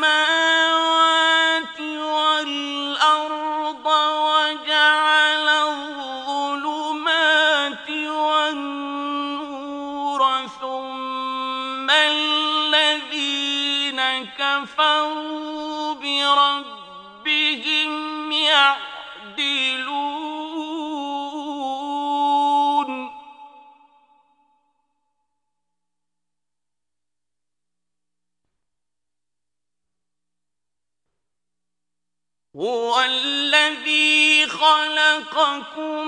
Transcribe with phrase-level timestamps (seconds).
[32.59, 36.07] هو الذي خلقكم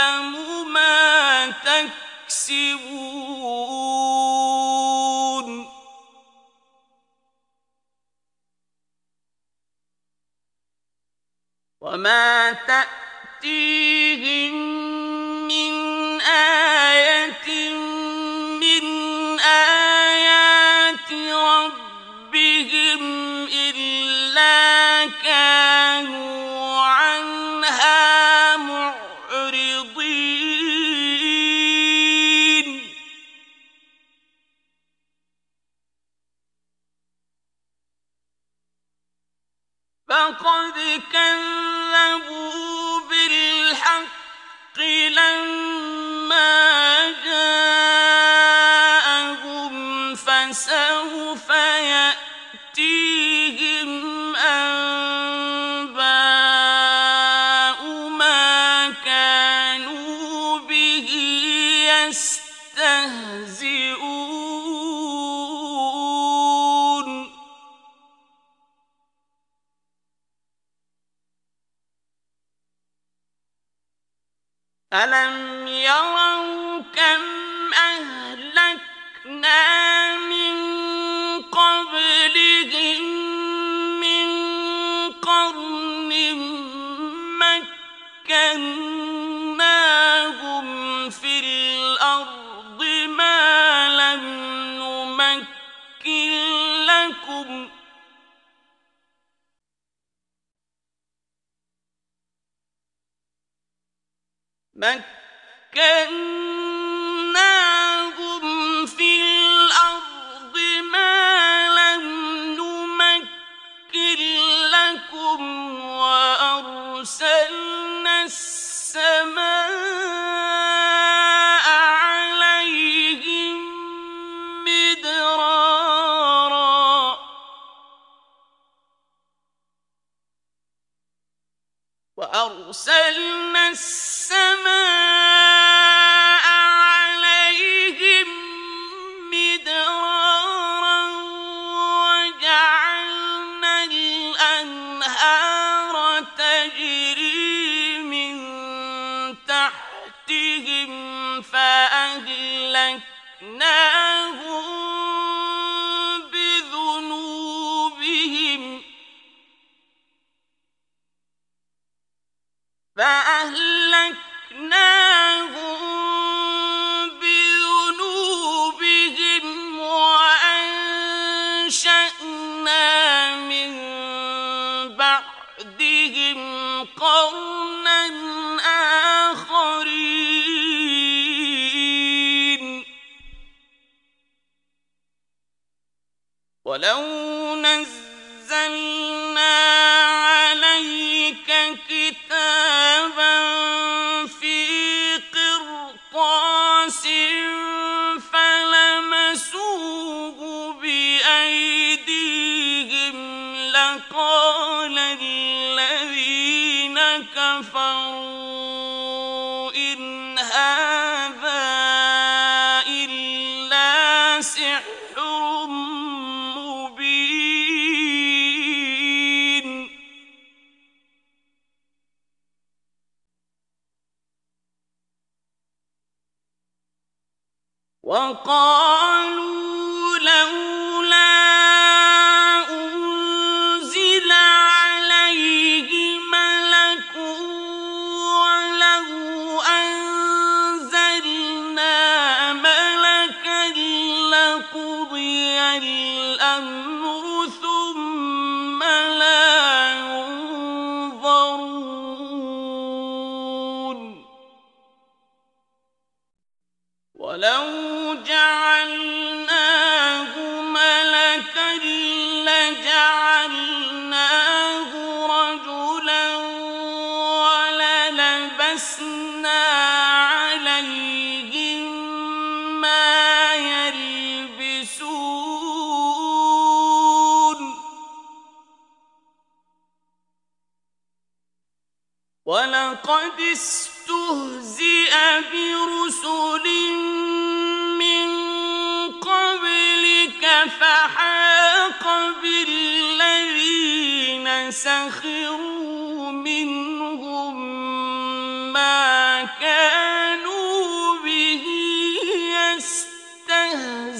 [0.00, 3.00] تعلم ما تكسبون.
[11.80, 13.90] وما تأتيهم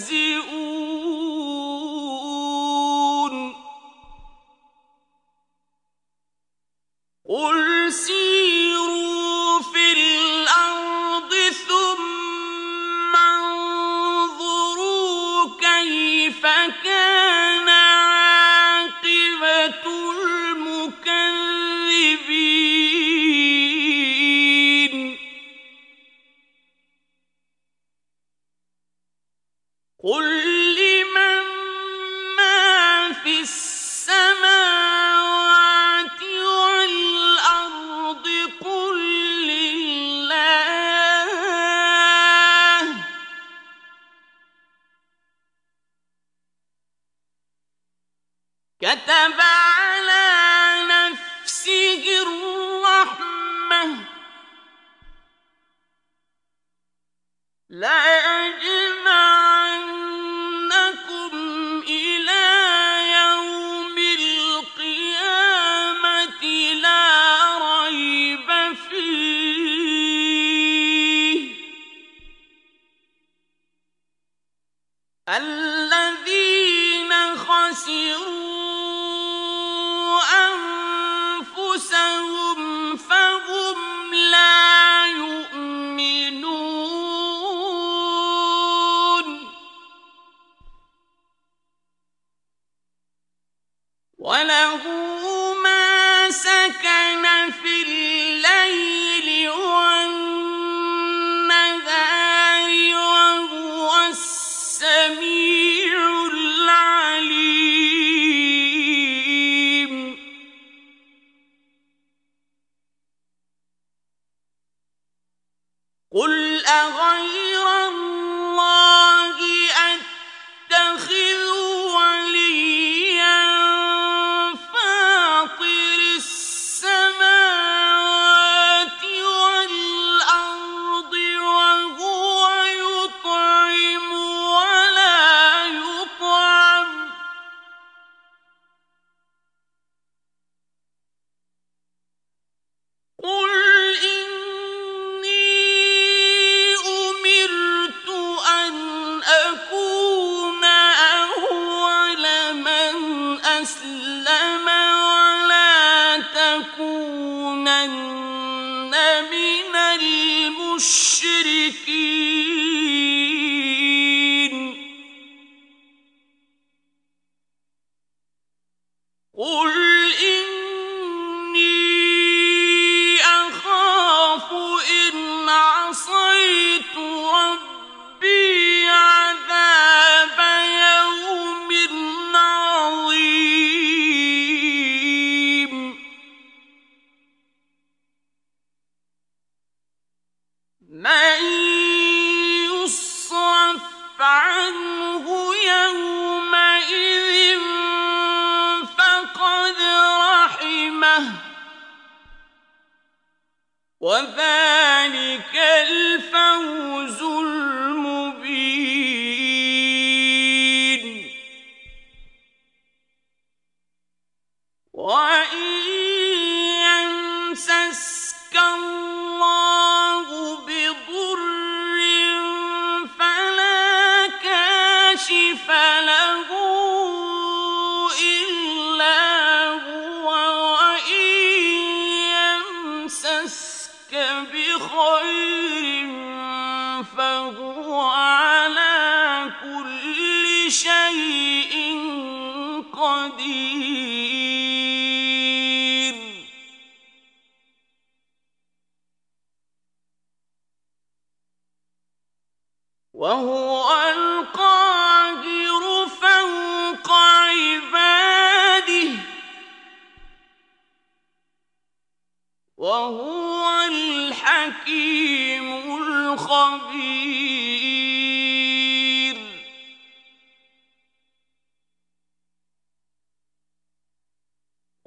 [0.00, 0.79] يستهزئون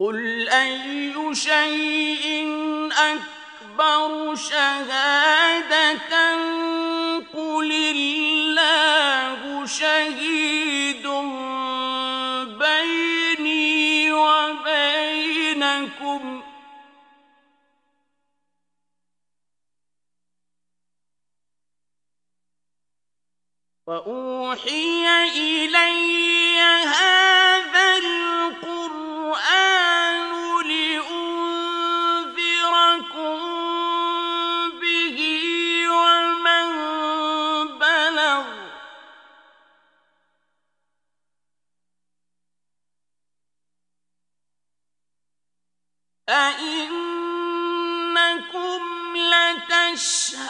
[0.04, 2.24] قل أي شيء
[2.92, 6.34] أكبر شهادة
[7.34, 11.08] قل الله شهيد
[12.60, 15.64] بيني وبينكم
[23.88, 25.08] وأوحي
[25.38, 27.63] إلي هذا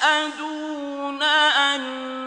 [0.04, 2.23] يشهدون أن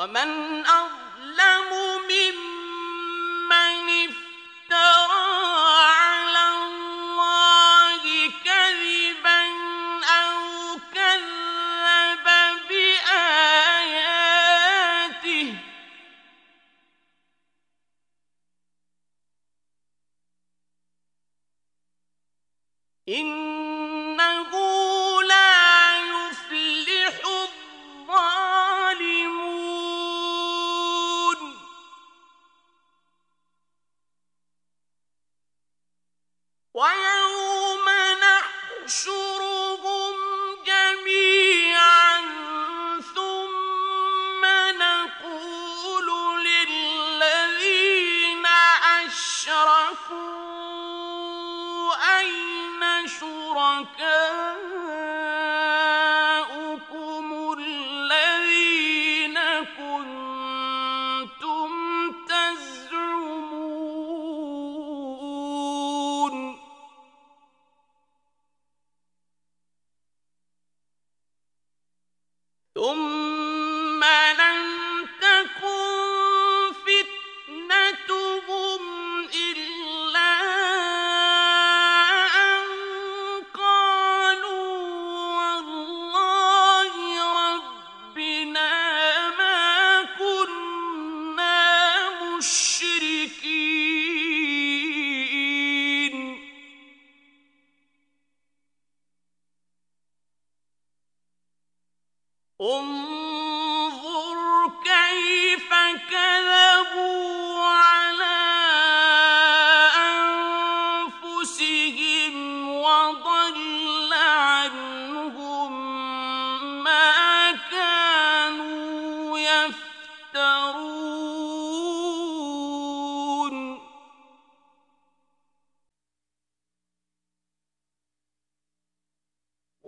[0.00, 0.79] ومن أ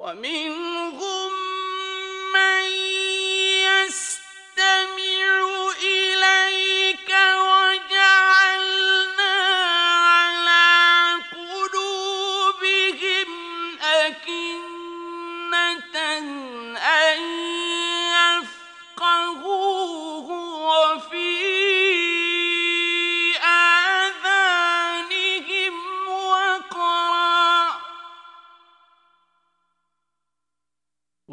[0.02, 1.11] ومنهم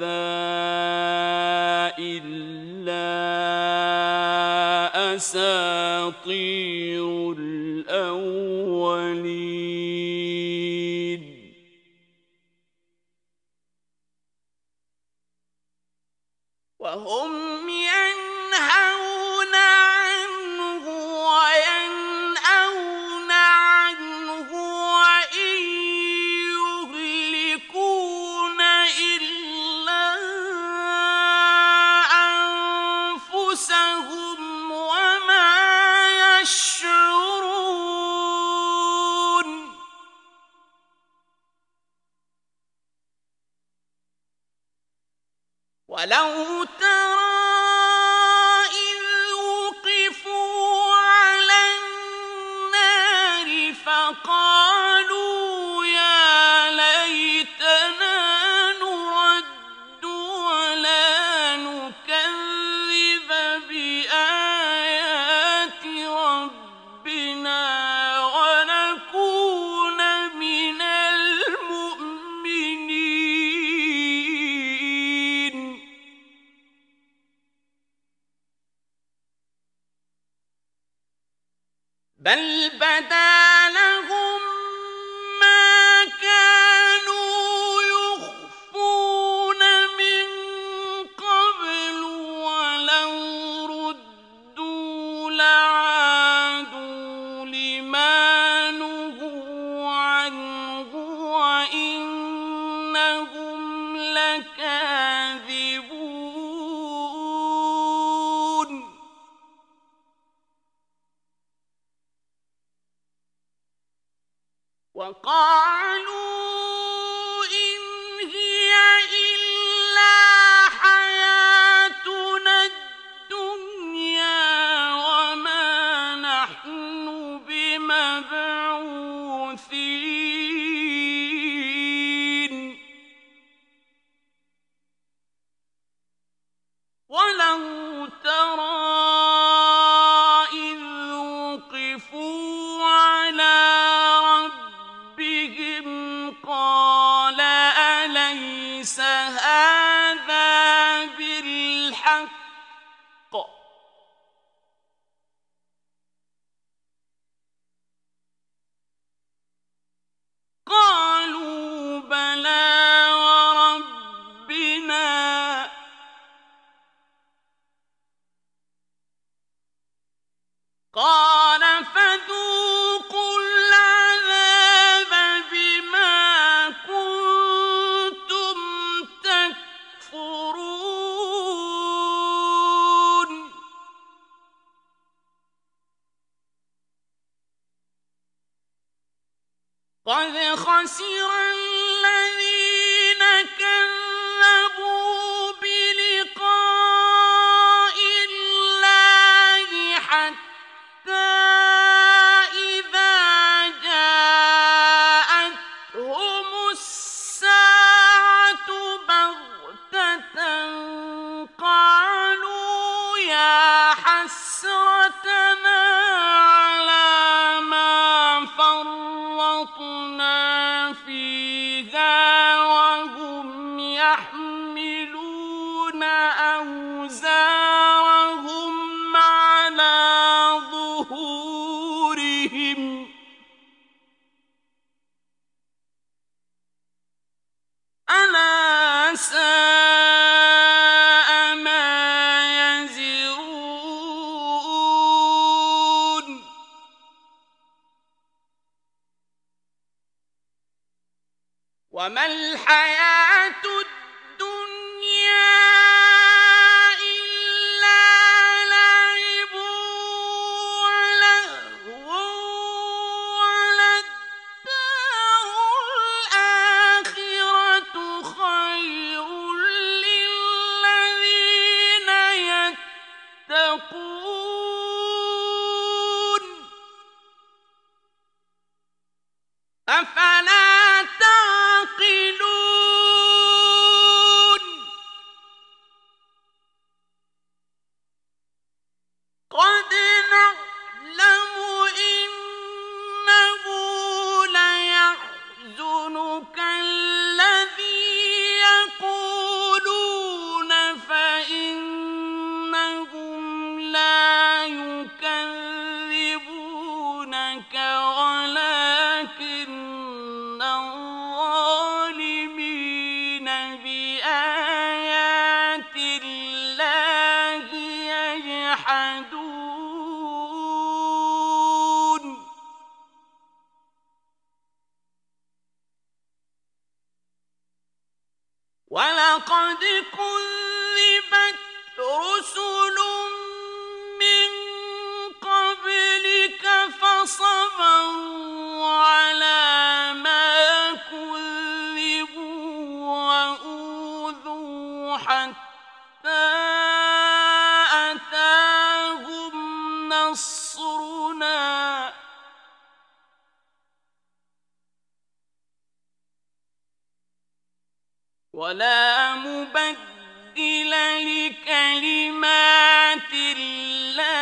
[358.59, 360.91] ولا مبدل
[361.31, 364.39] لكلمات الله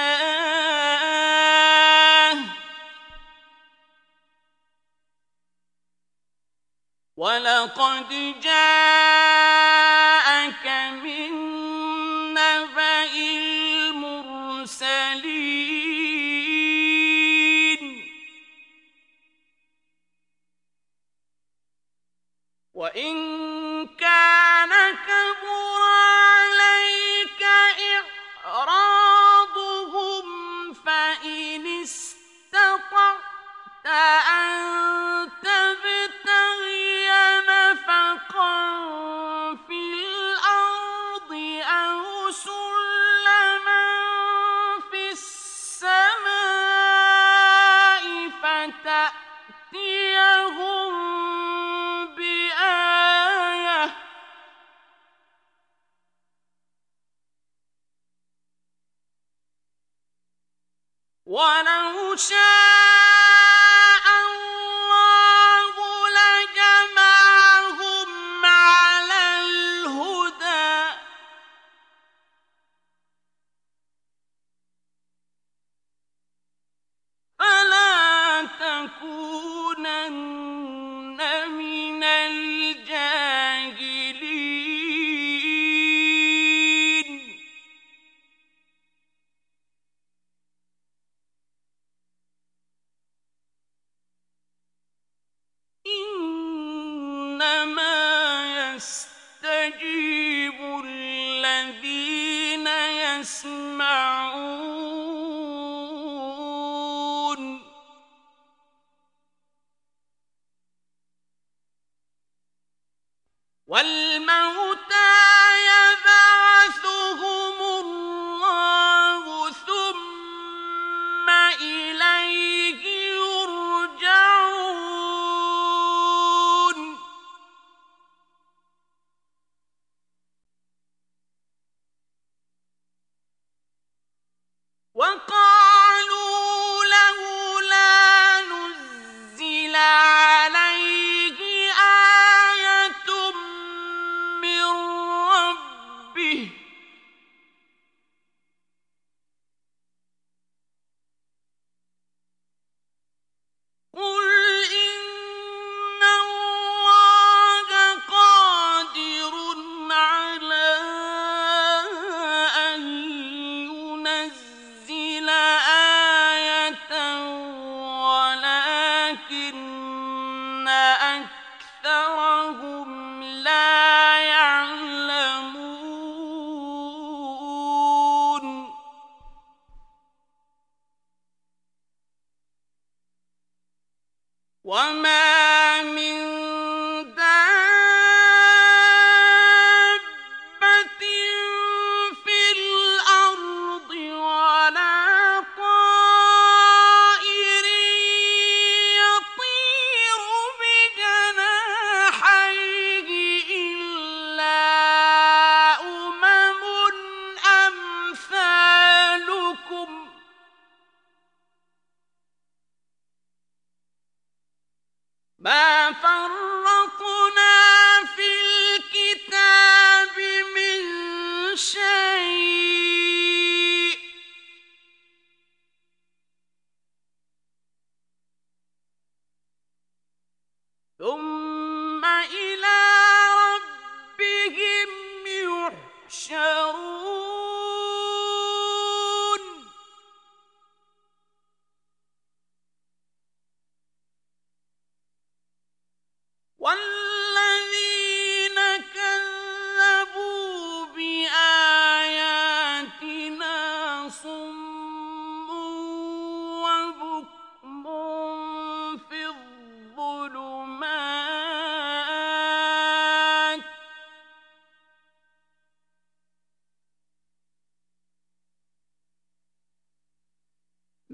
[7.16, 8.08] ولقد
[8.42, 9.15] جاءك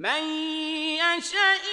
[0.02, 1.71] ولقد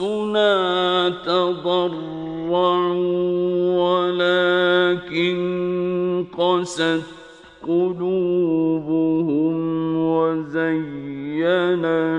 [0.00, 2.50] بأسنا تضرعوا
[4.08, 5.36] ولكن
[6.38, 7.02] قست
[7.68, 9.56] قلوبهم
[9.96, 11.44] وزين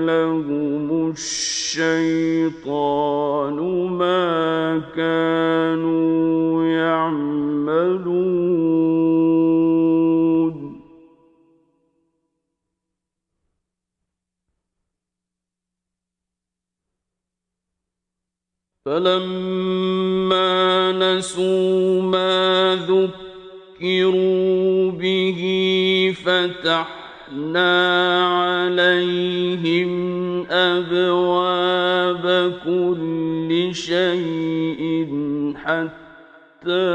[0.06, 2.76] لهم الشيطان
[3.90, 7.31] ما كانوا يعملون.
[18.92, 22.78] فلما نسوا ما
[23.80, 25.40] ذكروا به
[26.24, 27.72] فتحنا
[28.26, 29.92] عليهم
[30.50, 35.08] أبواب كل شيء
[35.56, 36.92] حتى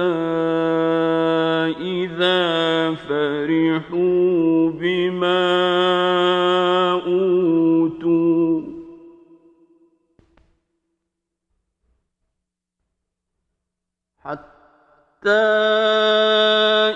[1.82, 5.48] إذا فرحوا بما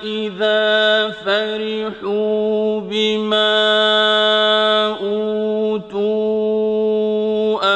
[0.03, 3.51] إذا فرحوا بما
[5.01, 6.21] أوتوا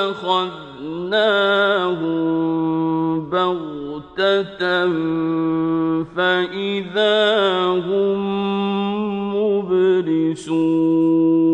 [0.09, 1.25] أخذناهم
[3.29, 4.85] بغتة
[6.15, 8.19] فإذا هم
[9.35, 11.44] مبلسون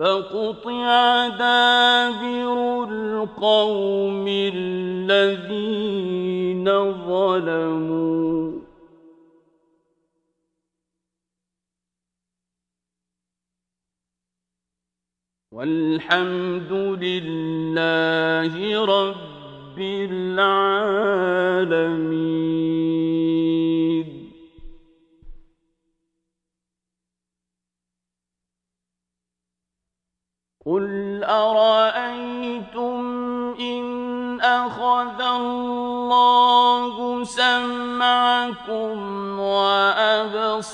[0.00, 5.74] فقطع دابر القوم الذين
[7.06, 8.60] ظلموا.
[15.52, 20.80] والحمد لله رب العالمين.
[30.70, 33.00] قل أرأيتم
[33.60, 38.98] إن أخذ الله سمعكم
[39.40, 40.70] وأبصاركم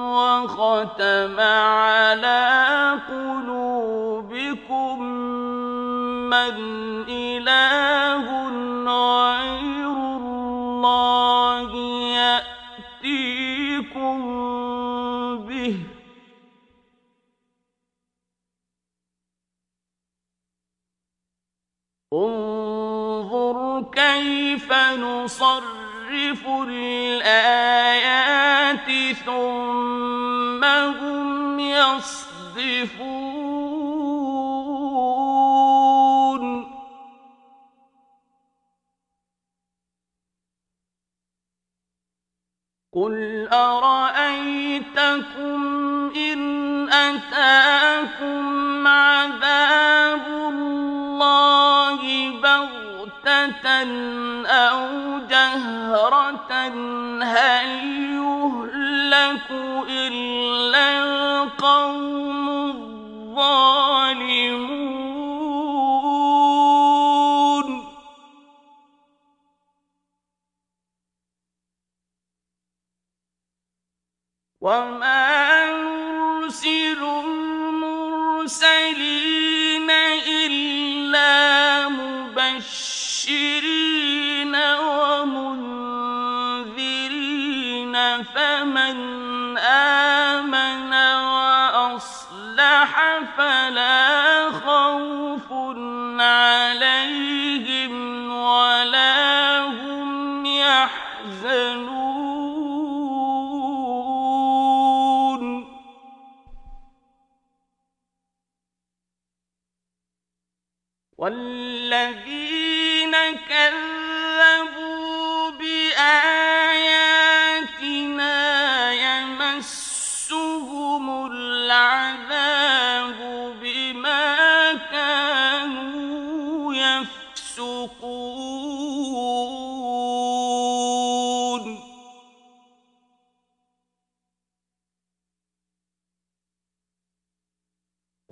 [0.00, 2.70] وختم على
[3.08, 5.02] قلوبكم
[6.30, 6.79] من
[25.24, 27.98] نصرف الآيات
[29.26, 33.20] ثم هم يصدفون.
[42.94, 45.00] قل أرأيتكم
[46.16, 46.40] إن
[46.92, 51.69] أتاكم عذاب الله
[54.46, 56.52] أو جهرة
[57.24, 57.68] هل
[58.14, 59.50] يهلك
[59.88, 63.70] إلا القوم الظالمون
[74.60, 77.02] وما نرسل
[78.44, 78.70] المرسلين
[79.90, 80.69] إلا
[83.20, 85.52] مبشرين ومنذرين
[88.22, 90.92] فمن آمن
[91.34, 92.90] وأصلح
[93.36, 93.99] فلا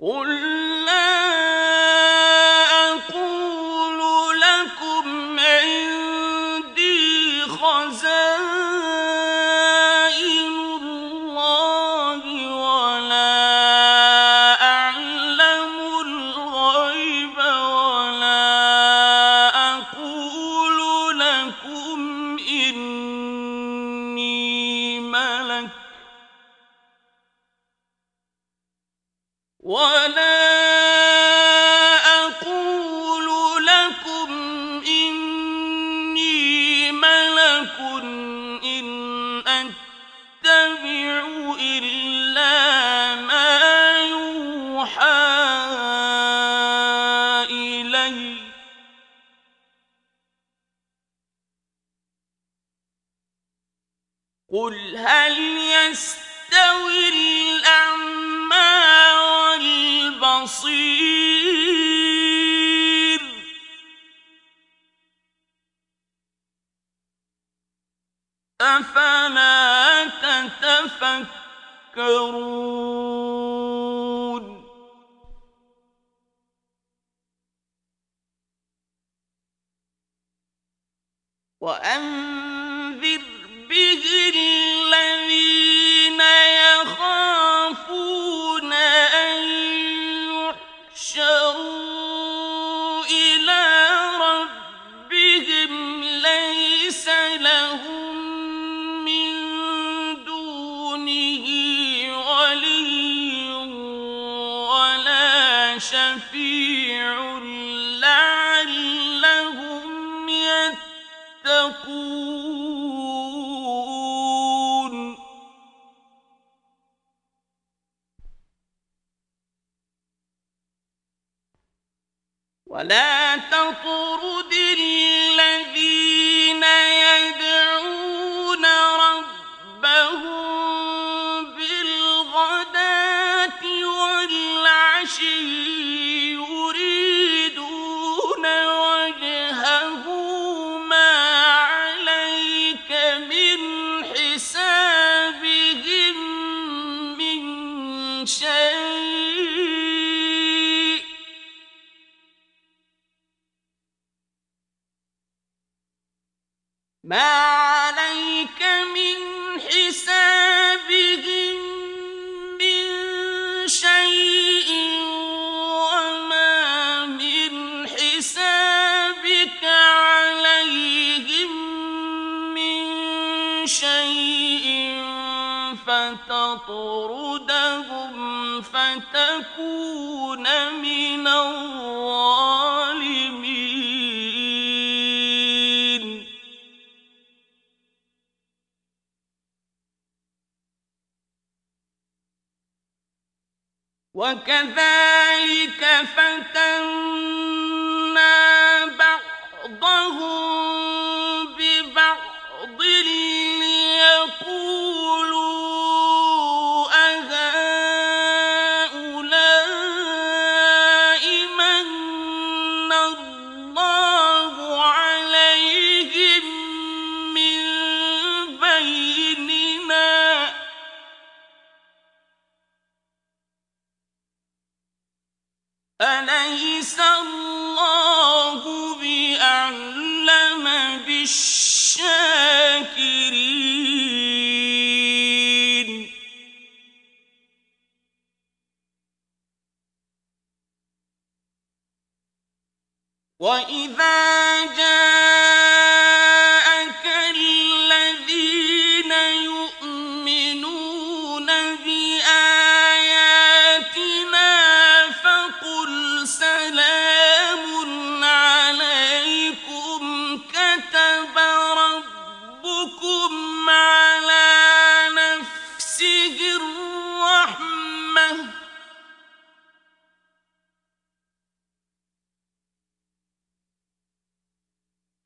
[0.01, 0.78] قل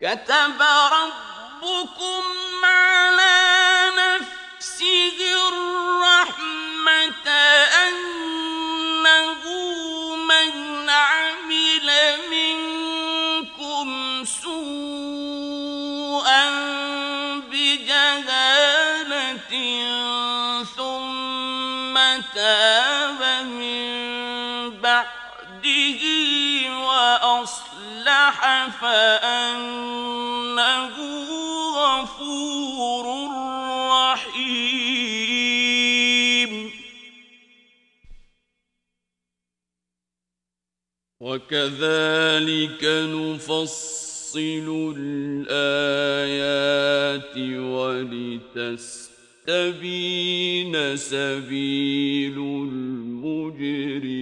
[0.04, 0.60] كتب
[0.92, 2.24] ربكم
[2.64, 7.28] على نفسه الرحمة
[7.88, 9.44] أنه
[10.16, 11.90] من عمل
[12.32, 13.88] منكم
[14.26, 15.64] سوءا
[17.52, 18.74] بجهالة
[20.78, 21.96] ثم
[22.36, 23.90] تاب من
[24.82, 26.04] بعده
[26.86, 28.38] وأصلح
[28.82, 29.43] فأن
[41.34, 44.68] وكذلك نفصل
[44.98, 46.18] الآيات
[47.74, 54.14] ولتستبين سبيل المجرمين.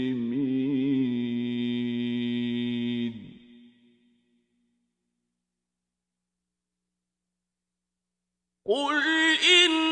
[8.66, 9.91] قل الفاصلين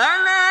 [0.00, 0.41] ألا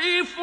[0.00, 0.38] نصرف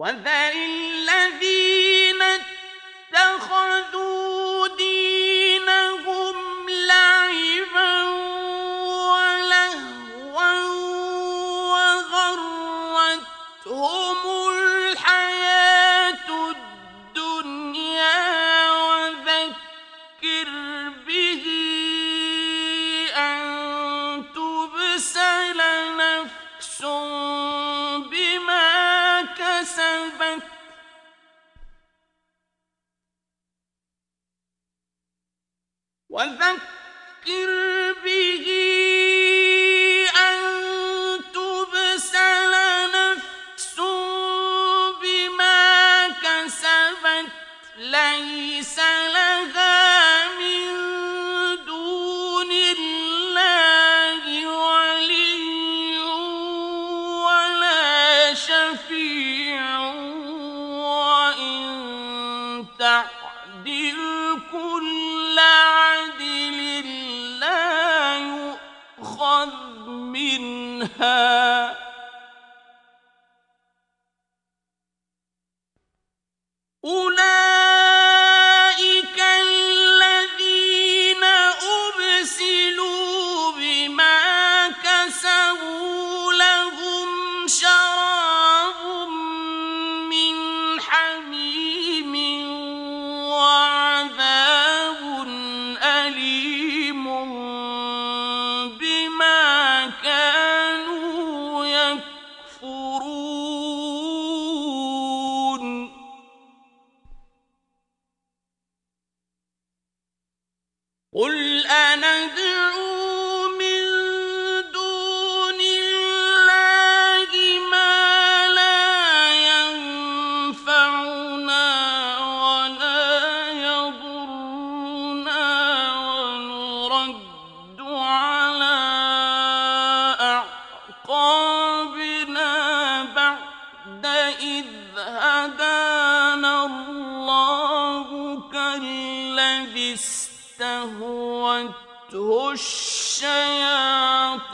[0.00, 0.89] وذر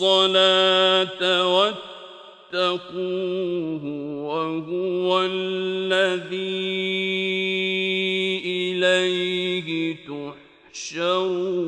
[0.00, 1.22] الصلاة
[2.54, 3.84] واتقوه
[4.24, 6.40] وهو الذي
[8.44, 9.96] إليه
[10.72, 11.60] تحشرون.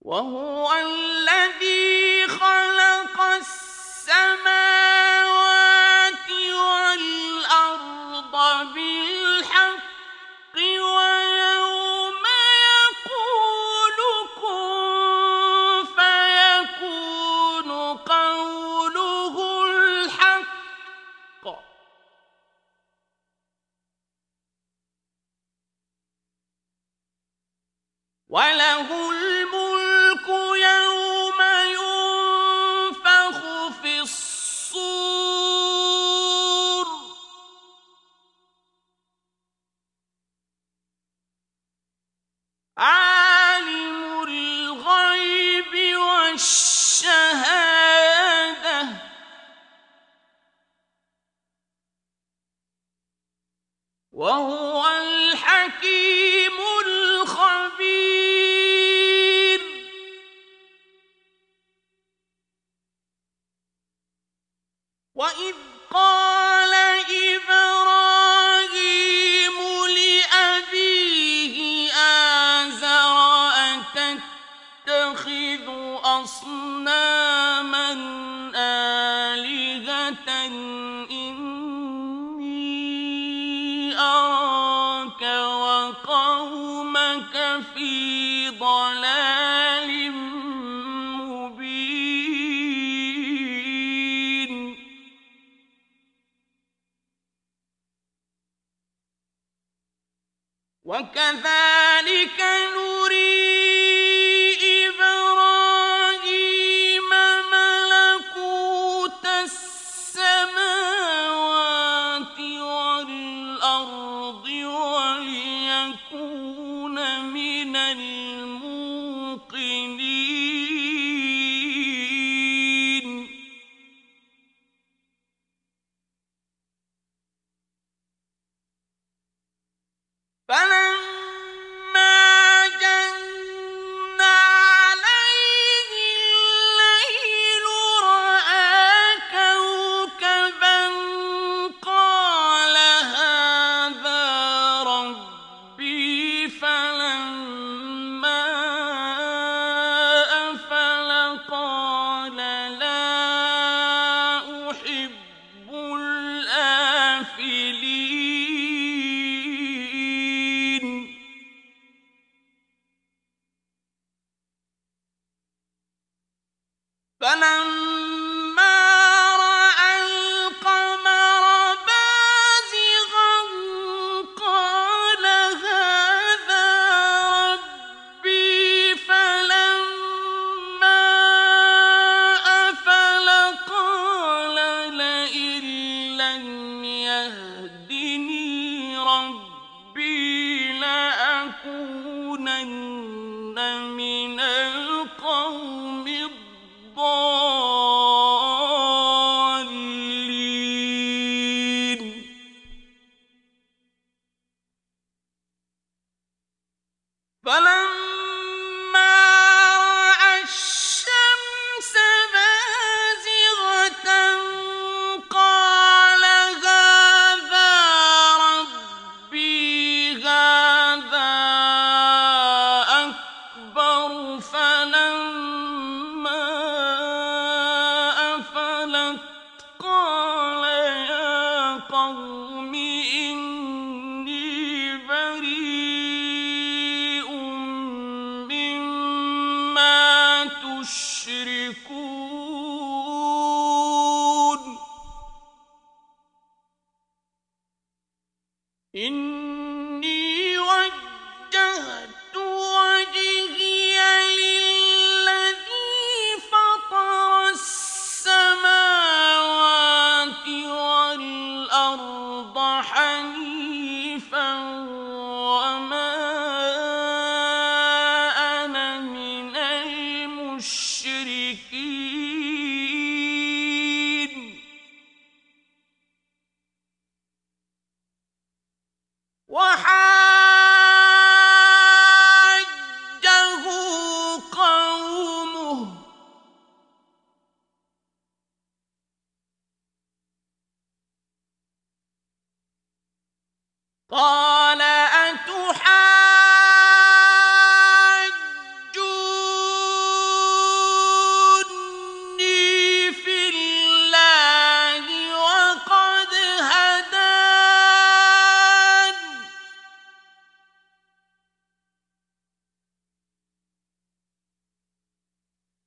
[0.00, 0.61] وهو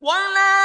[0.06, 0.65] 忘了。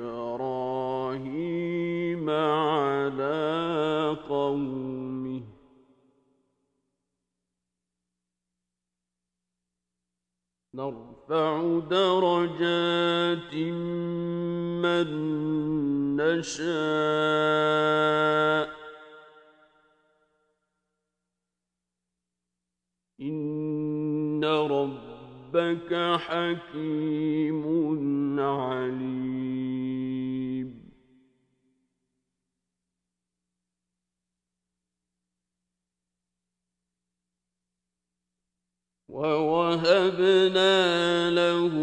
[10.81, 13.53] نرفع درجات
[14.81, 15.07] من
[16.17, 17.61] نشاء.
[25.53, 27.63] ربك حكيم
[28.39, 29.50] عليم.
[39.11, 40.79] ووهبنا
[41.29, 41.73] له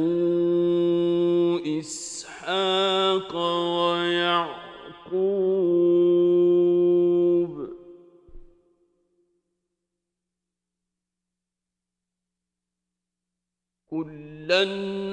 [1.79, 3.37] إسحاق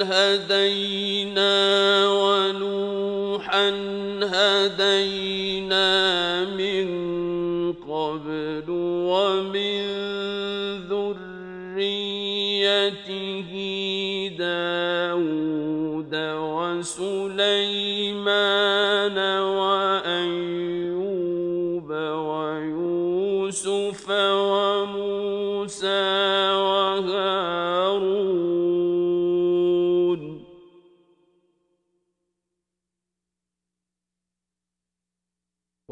[0.02, 1.54] هدينا
[2.10, 3.70] ونوحا
[4.24, 5.90] هدينا
[6.46, 6.88] من
[7.74, 9.95] قبل ومن
[13.08, 17.86] ذريته داود وسليمان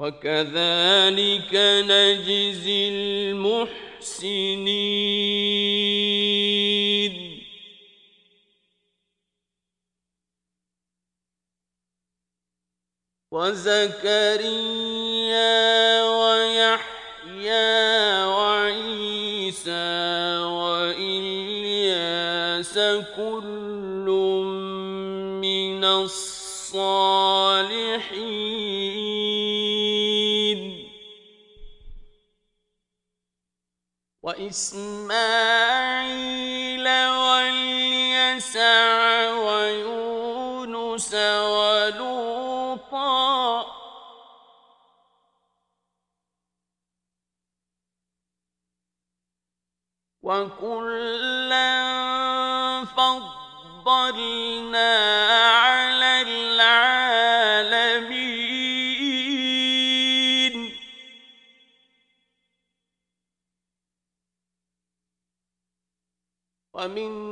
[0.03, 1.53] وكذلك
[1.87, 4.33] نجزي المحسنين.
[13.31, 14.53] وزكريا
[16.03, 17.63] ويحيى
[18.25, 19.87] وعيسى
[20.59, 21.53] وإلياس
[23.15, 24.07] كل
[25.41, 26.43] من الصالحين.
[34.33, 35.13] وإسماعيل
[37.09, 38.63] واليسع
[39.31, 42.63] ويونس ولوطا.
[50.23, 51.73] وكلا
[52.85, 54.33] فضلنا
[66.83, 67.22] ومن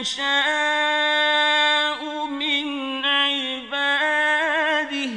[0.00, 5.10] يشاء من عباده.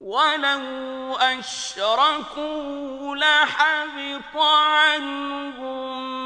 [0.00, 6.19] ولو أشركوا لحبط عنهم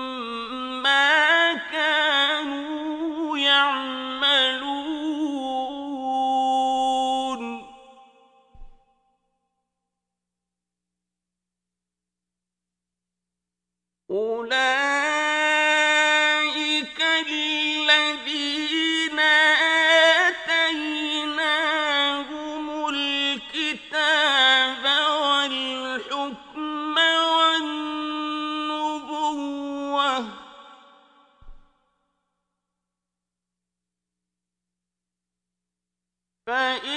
[36.47, 36.94] فإن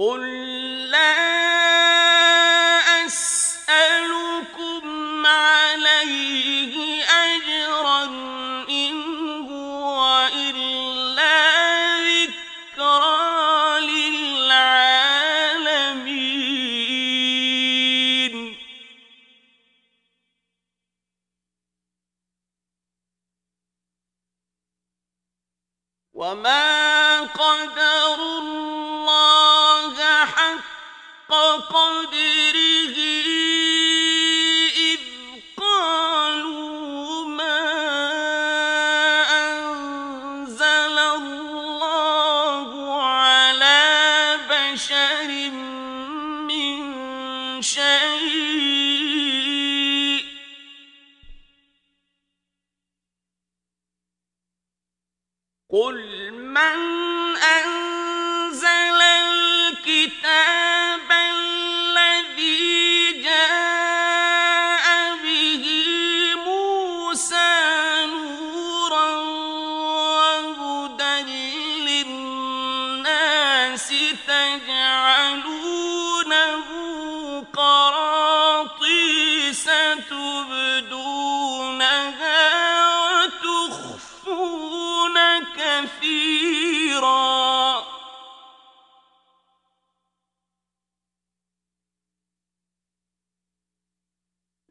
[0.00, 0.39] قُلْ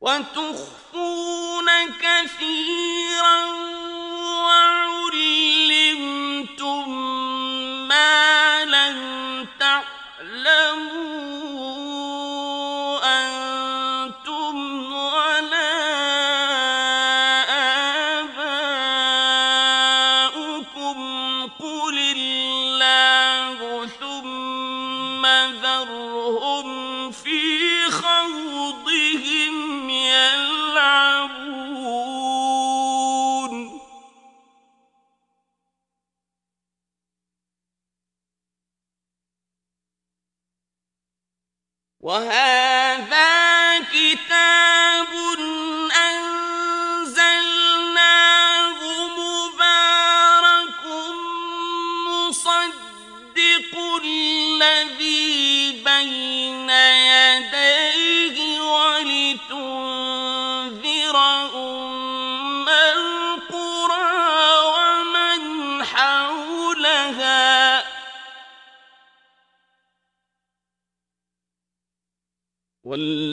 [0.02, 1.68] وتخفون
[2.02, 3.79] كثيرا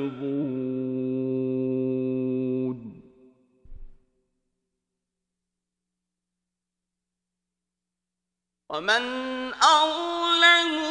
[8.69, 9.03] ومن
[9.53, 10.90] أظلم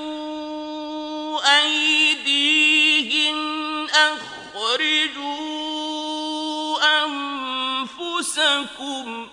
[8.81, 9.27] لكم.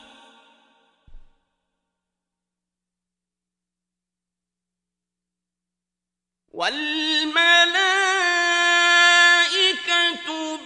[6.53, 7.39] والملائكة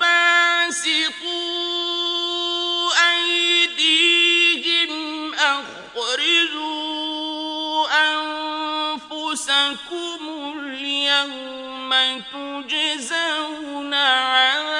[0.00, 1.32] باسطوا
[3.12, 4.92] أيديهم
[5.34, 6.72] أخرجوا
[8.92, 10.22] أنفسكم
[10.58, 11.90] اليوم
[12.32, 14.71] تجزون عذاب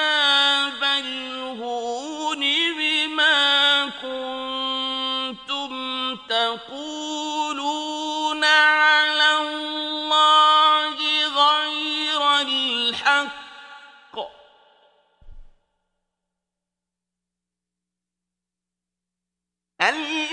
[19.89, 20.32] ألا